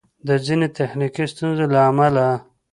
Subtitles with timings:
[0.27, 2.25] د ځیني تخنیکي ستونزو له امله